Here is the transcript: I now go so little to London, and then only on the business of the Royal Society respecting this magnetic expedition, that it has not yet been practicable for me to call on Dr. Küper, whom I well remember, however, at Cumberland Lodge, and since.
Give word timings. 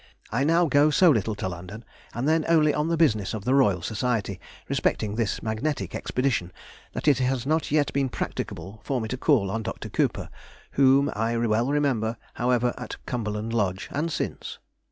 I 0.31 0.43
now 0.43 0.65
go 0.65 0.89
so 0.89 1.11
little 1.11 1.35
to 1.35 1.47
London, 1.47 1.85
and 2.15 2.27
then 2.27 2.43
only 2.47 2.73
on 2.73 2.87
the 2.87 2.97
business 2.97 3.35
of 3.35 3.45
the 3.45 3.53
Royal 3.53 3.83
Society 3.83 4.39
respecting 4.67 5.13
this 5.13 5.43
magnetic 5.43 5.93
expedition, 5.93 6.51
that 6.93 7.07
it 7.07 7.19
has 7.19 7.45
not 7.45 7.69
yet 7.69 7.93
been 7.93 8.09
practicable 8.09 8.81
for 8.83 8.99
me 8.99 9.07
to 9.09 9.15
call 9.17 9.51
on 9.51 9.61
Dr. 9.61 9.89
Küper, 9.89 10.29
whom 10.71 11.11
I 11.15 11.37
well 11.37 11.67
remember, 11.69 12.17
however, 12.33 12.73
at 12.79 12.95
Cumberland 13.05 13.53
Lodge, 13.53 13.89
and 13.91 14.11
since. 14.11 14.57